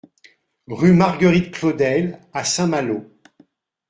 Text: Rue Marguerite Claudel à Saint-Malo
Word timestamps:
Rue 0.65 0.93
Marguerite 0.93 1.51
Claudel 1.53 2.21
à 2.33 2.43
Saint-Malo 2.43 3.05